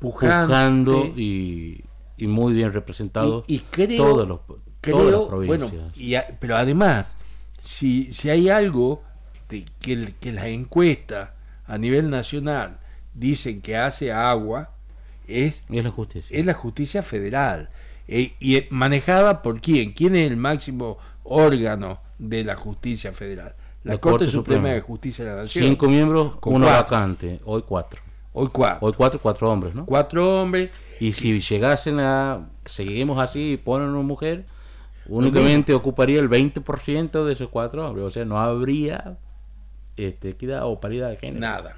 [0.00, 1.84] pujando y,
[2.16, 4.40] y, muy bien representado y, creo, todos los,
[4.80, 5.46] provincias.
[5.46, 7.16] Bueno, y pero además,
[7.60, 9.02] si, si hay algo
[9.48, 11.30] que, que las encuestas
[11.66, 12.78] a nivel nacional
[13.14, 14.70] dicen que hace agua,
[15.28, 16.36] es, la justicia.
[16.36, 17.68] Es la justicia federal.
[18.08, 19.92] Eh, y manejada por quién?
[19.92, 23.54] ¿Quién es el máximo órgano de la justicia federal?
[23.84, 25.64] La, Corte, Suprema, de Justicia de la Nación.
[25.64, 27.40] Cinco miembros, con una vacante.
[27.44, 28.02] Hoy cuatro.
[28.32, 28.86] Hoy cuatro.
[28.86, 29.86] Hoy cuatro, cuatro hombres, ¿no?
[29.86, 30.70] Cuatro hombres.
[31.00, 32.48] Y si llegasen a.
[32.64, 34.46] Seguimos así y ponen una mujer,
[35.08, 38.04] únicamente ocuparía el 20% de esos cuatro hombres.
[38.04, 39.18] O sea, no habría
[39.96, 41.40] este, equidad o paridad de género.
[41.40, 41.76] Nada.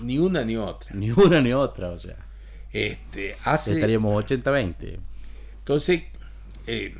[0.00, 0.90] Ni una ni otra.
[0.94, 2.16] Ni una ni otra, o sea.
[2.72, 4.98] Este, hace, Estaríamos 80-20.
[5.58, 6.04] Entonces,
[6.66, 6.94] eh,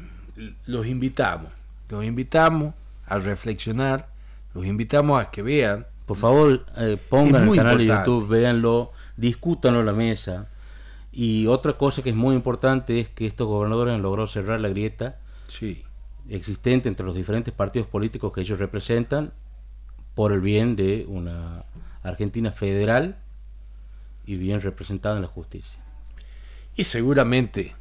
[0.66, 1.50] los invitamos,
[1.88, 2.74] los invitamos
[3.06, 4.08] a reflexionar,
[4.54, 5.86] los invitamos a que vean.
[6.06, 10.48] Por favor, eh, pongan el canal de YouTube, véanlo, discútanlo en la mesa.
[11.10, 14.68] Y otra cosa que es muy importante es que estos gobernadores han logrado cerrar la
[14.68, 15.16] grieta
[15.52, 15.84] sí.
[16.28, 19.32] existente entre los diferentes partidos políticos que ellos representan
[20.14, 21.64] por el bien de una
[22.02, 23.18] Argentina federal
[24.26, 25.80] y bien representada en la justicia.
[26.76, 27.74] Y seguramente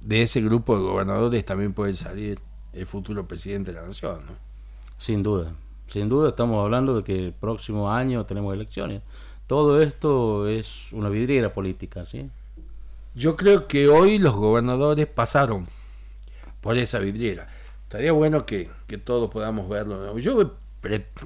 [0.00, 2.40] de ese grupo de gobernadores también puede salir
[2.72, 4.32] el futuro presidente de la nación, ¿no?
[4.98, 5.52] Sin duda,
[5.88, 9.02] sin duda estamos hablando de que el próximo año tenemos elecciones.
[9.46, 12.30] Todo esto es una vidriera política, ¿sí?
[13.14, 15.66] Yo creo que hoy los gobernadores pasaron
[16.62, 17.48] por esa vidriera.
[17.82, 18.70] Estaría bueno que,
[19.04, 20.16] todos podamos verlo.
[20.18, 20.54] Yo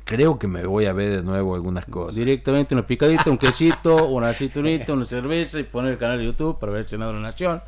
[0.05, 2.17] creo que me voy a ver de nuevo algunas cosas.
[2.17, 6.59] Directamente unos picaditos, un quesito, una aceitunita, una cerveza y poner el canal de YouTube
[6.59, 7.63] para ver el Senado de la Nación.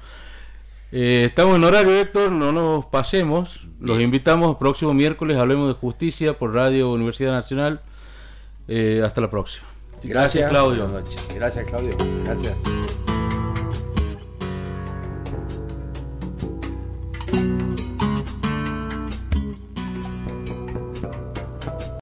[0.90, 3.68] Eh, estamos en horario, Héctor, no nos pasemos.
[3.78, 7.82] Los invitamos el próximo miércoles, hablemos de justicia por Radio Universidad Nacional.
[8.66, 9.66] Eh, hasta la próxima.
[10.02, 10.88] Gracias, Claudio.
[11.34, 11.96] Gracias, Claudio.
[12.24, 12.58] Gracias.